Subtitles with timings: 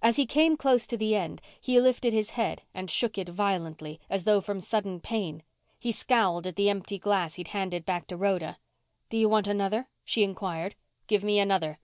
[0.00, 3.98] As he came close to the end, he lifted his head and shook it violently,
[4.08, 5.42] as though from sudden pain.
[5.80, 8.58] He scowled at the empty glass he'd handed back to Rhoda.
[9.10, 10.76] "Do you want another?" she inquired.
[11.08, 11.80] "Give me another."